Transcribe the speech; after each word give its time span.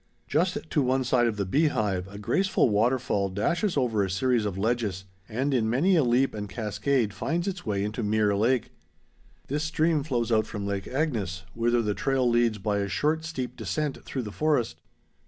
Just 0.27 0.57
to 0.71 0.81
one 0.81 1.03
side 1.03 1.27
of 1.27 1.37
the 1.37 1.45
Beehive 1.45 2.07
a 2.07 2.17
graceful 2.17 2.69
waterfall 2.71 3.29
dashes 3.29 3.77
over 3.77 4.03
a 4.03 4.09
series 4.09 4.45
of 4.45 4.57
ledges 4.57 5.05
and 5.29 5.53
in 5.53 5.69
many 5.69 5.95
a 5.95 6.03
leap 6.03 6.33
and 6.33 6.49
cascade 6.49 7.13
finds 7.13 7.47
its 7.47 7.67
way 7.67 7.83
into 7.83 8.01
Mirror 8.01 8.37
Lake. 8.37 8.71
This 9.45 9.63
stream 9.63 10.01
flows 10.01 10.31
out 10.31 10.47
from 10.47 10.65
Lake 10.65 10.87
Agnes, 10.87 11.43
whither 11.53 11.83
the 11.83 11.93
trail 11.93 12.27
leads 12.27 12.57
by 12.57 12.79
a 12.79 12.87
short 12.89 13.23
steep 13.25 13.55
descent 13.55 14.03
through 14.03 14.23
the 14.23 14.31
forest. 14.31 14.81